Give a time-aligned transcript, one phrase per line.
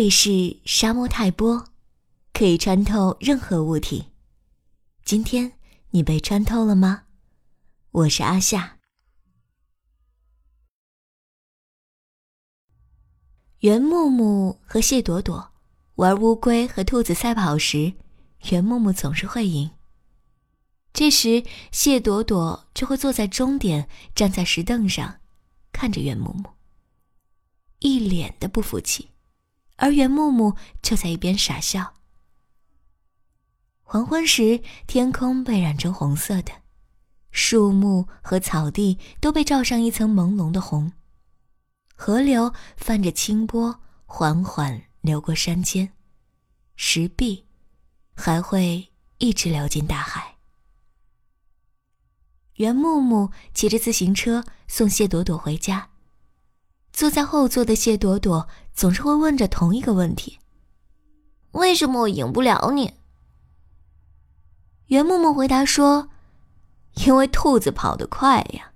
[0.00, 1.68] 里是沙漠泰波，
[2.32, 4.06] 可以穿透任何物体。
[5.04, 5.52] 今天
[5.90, 7.02] 你被穿透了吗？
[7.90, 8.78] 我是阿夏。
[13.58, 15.52] 袁木木和谢朵朵
[15.96, 17.92] 玩乌龟和兔子赛跑时，
[18.48, 19.70] 袁木木总是会赢。
[20.94, 25.20] 这时，谢朵朵就会坐在终点，站在石凳上，
[25.70, 26.48] 看着袁木木，
[27.80, 29.09] 一脸的不服气。
[29.80, 31.94] 而袁木木就在一边傻笑。
[33.82, 36.52] 黄昏时，天空被染成红色的，
[37.32, 40.92] 树木和草地都被罩上一层朦胧的红。
[41.96, 45.92] 河流泛着清波，缓缓流过山间，
[46.76, 47.46] 石壁
[48.14, 50.36] 还会一直流进大海。
[52.54, 55.89] 袁木木骑着自行车送谢朵朵回家。
[56.92, 60.38] 坐在后座的谢朵朵总是会问着同一个问题
[61.52, 62.94] ：“为什么我赢不了你？”
[64.88, 66.10] 袁木木回答说
[67.06, 68.72] ：“因为兔子跑得快呀。”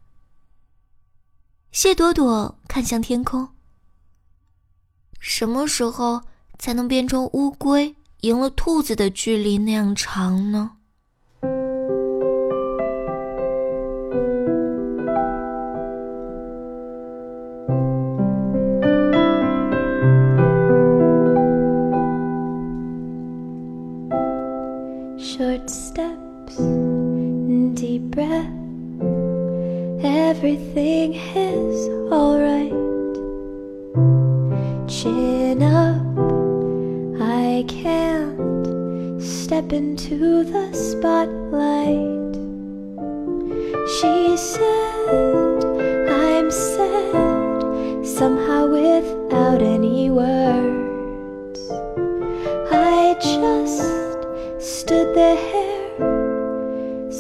[1.73, 3.49] 谢朵朵看向天空
[5.19, 6.23] ：“什么时候
[6.59, 10.77] 才能变成乌龟赢了兔子的距离那样长呢？”
[28.15, 28.47] Breath.
[30.05, 32.71] Everything is alright.
[34.89, 36.01] Chin up,
[37.21, 42.35] I can't step into the spotlight.
[43.97, 45.65] She said,
[46.09, 47.24] I'm sad,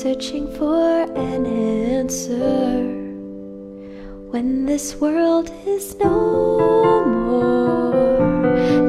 [0.04, 2.76] searching for an answer.
[4.32, 7.92] When this world is no more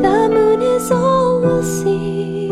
[0.05, 2.51] the moon is all we'll see.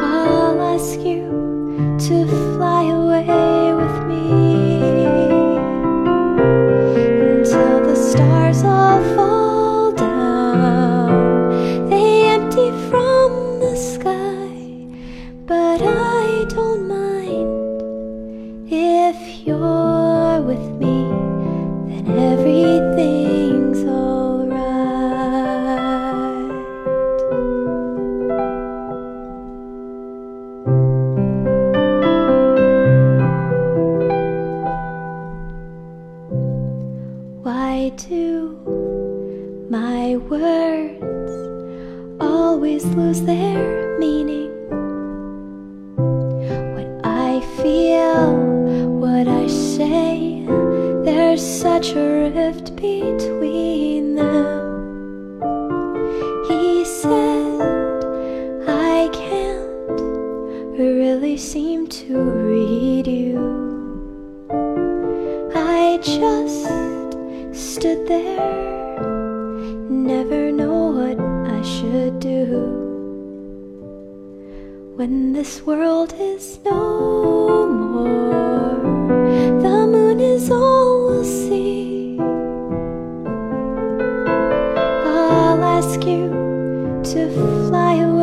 [0.00, 1.28] I'll ask you
[2.06, 2.16] to
[2.56, 3.53] fly away
[39.70, 41.02] My words
[42.20, 44.50] always lose their meaning?
[46.74, 48.36] What I feel,
[49.04, 50.44] what I say,
[51.04, 55.40] there's such a rift between them.
[56.48, 58.04] He said,
[58.68, 59.98] I can't
[60.78, 63.38] really seem to read you.
[65.54, 66.93] I just
[67.54, 69.00] stood there,
[69.88, 71.18] never know what
[71.52, 72.44] I should do.
[74.96, 78.74] When this world is no more,
[79.62, 82.18] the moon is all we'll see.
[85.06, 86.30] I'll ask you
[87.12, 87.30] to
[87.68, 88.13] fly away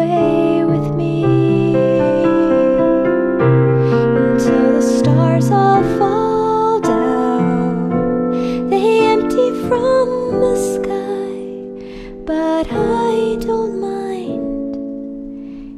[12.51, 14.75] but I don't mind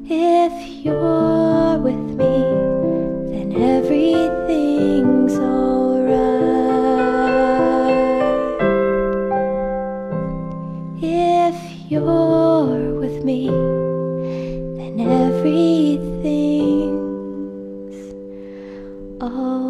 [0.09, 0.53] if
[0.83, 2.35] you're with me.
[3.31, 6.23] Then everything's alright.
[11.01, 11.57] If
[11.91, 13.41] you're with me,
[14.77, 16.03] then everything's
[19.21, 19.62] alright.